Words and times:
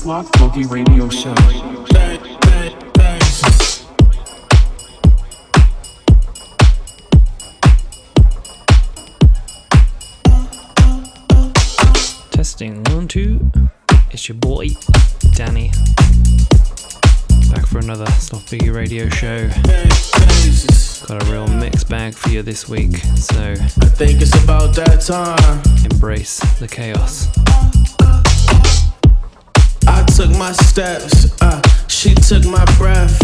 Sloth 0.00 0.32
Boogie 0.32 0.64
Radio 0.70 1.10
Show. 1.10 1.34
Testing 12.30 12.82
one, 12.84 13.08
two. 13.08 13.52
It's 14.10 14.26
your 14.26 14.38
boy, 14.38 14.68
Danny. 15.34 15.70
Back 17.50 17.66
for 17.66 17.80
another 17.80 18.06
Sloth 18.12 18.46
Boogie 18.46 18.74
radio 18.74 19.06
show. 19.10 19.48
Got 21.06 21.22
a 21.22 21.30
real 21.30 21.46
mixed 21.46 21.90
bag 21.90 22.14
for 22.14 22.30
you 22.30 22.40
this 22.40 22.66
week, 22.66 22.96
so 23.16 23.52
I 23.52 23.88
think 23.90 24.22
it's 24.22 24.42
about 24.42 24.74
that 24.76 25.02
time. 25.02 25.84
embrace 25.92 26.40
the 26.58 26.68
chaos. 26.68 27.28
Took 30.20 30.36
my 30.36 30.52
steps, 30.52 31.32
uh, 31.40 31.62
she 31.88 32.14
took 32.14 32.44
my 32.44 32.62
breath. 32.76 33.16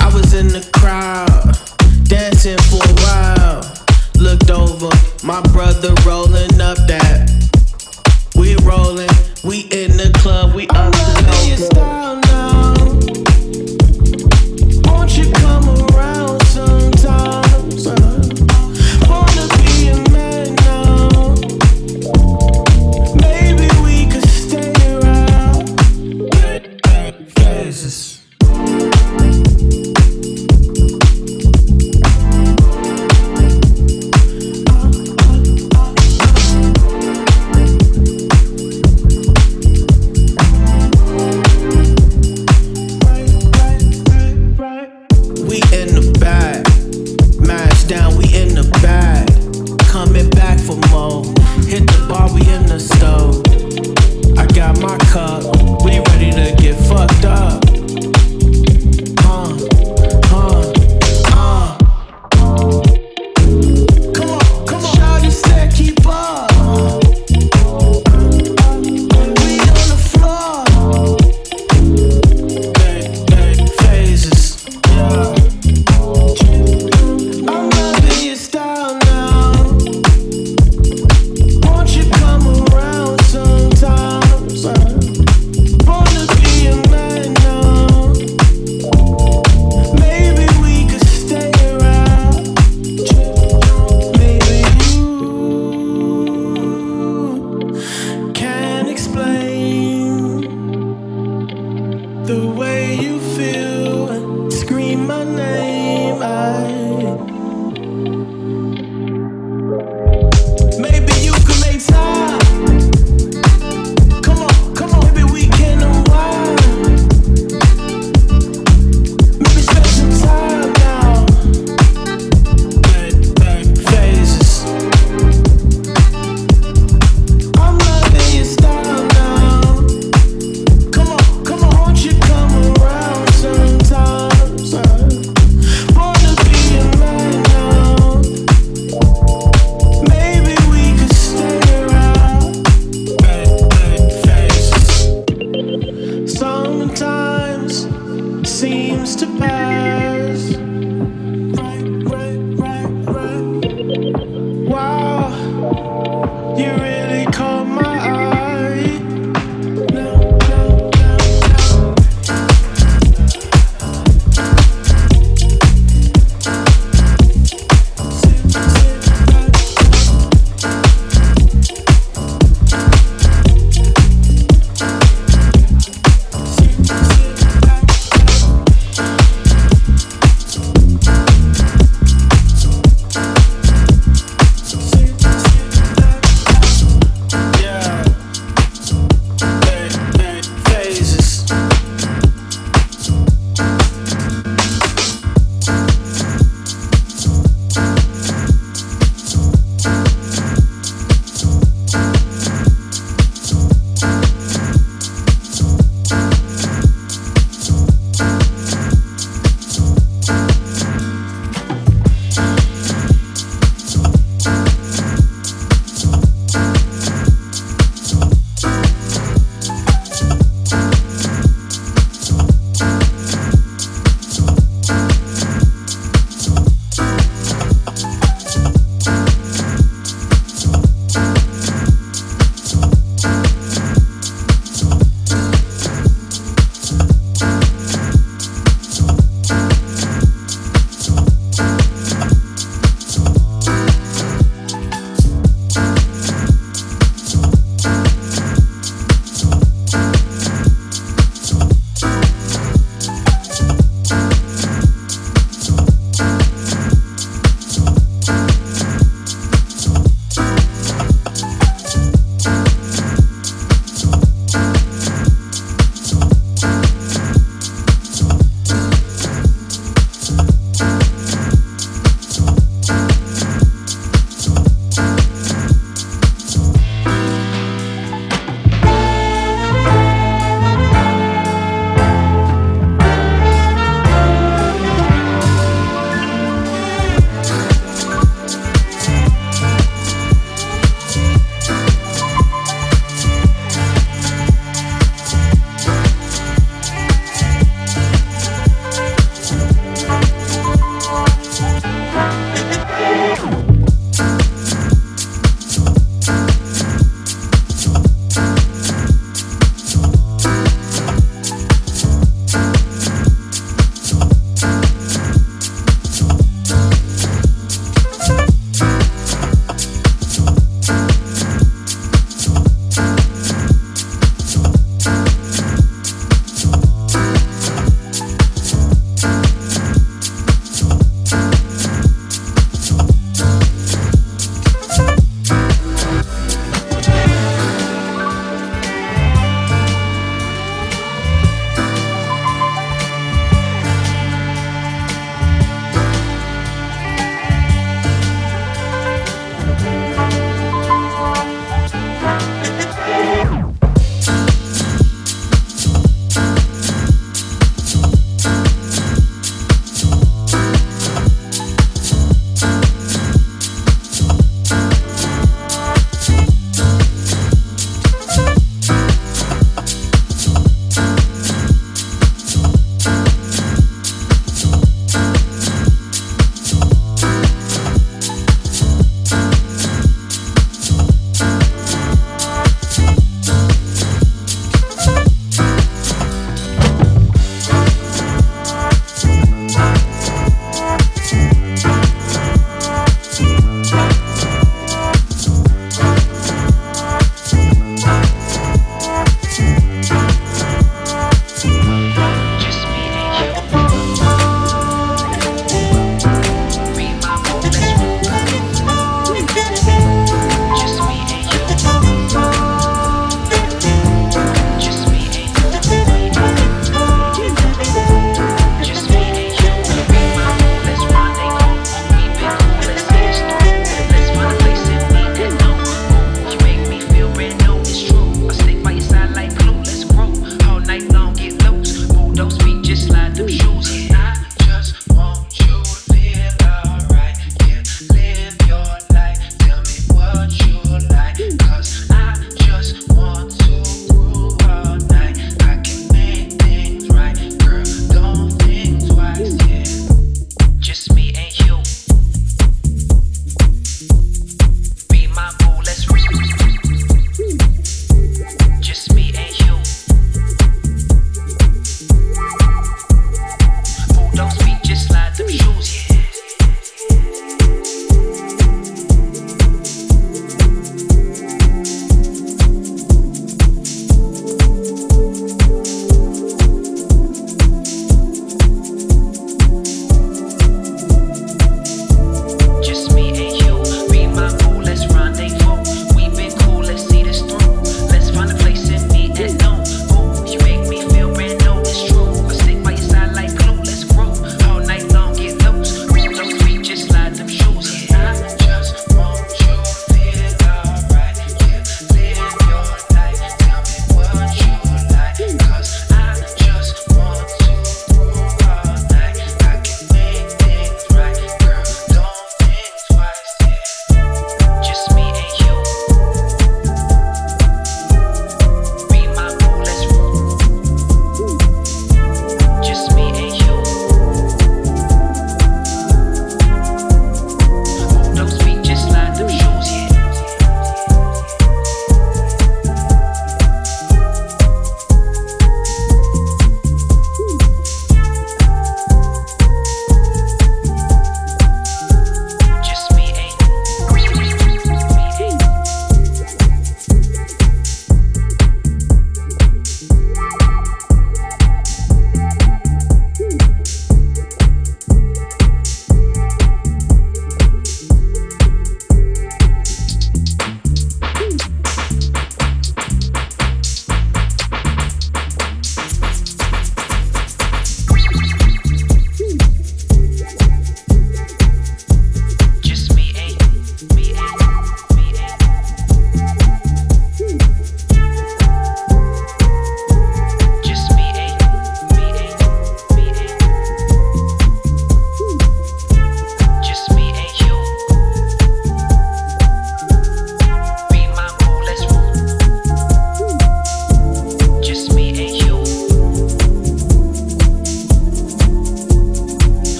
I 0.00 0.12
was 0.12 0.34
in 0.34 0.48
the 0.48 0.68
crowd, 0.72 1.28
dancing 2.08 2.58
for 2.66 2.82
a 2.82 2.94
while. 3.04 3.62
Looked 4.16 4.50
over, 4.50 4.90
my 5.22 5.40
brother 5.52 5.94
rolling 6.04 6.60
up 6.60 6.76
that. 6.88 7.30
We 8.34 8.56
rolling, 8.64 9.08
we 9.44 9.60
in 9.70 9.96
the 9.96 10.10
club, 10.20 10.56
we 10.56 10.66
up 10.70 10.92